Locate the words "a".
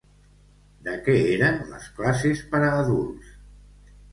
2.69-2.73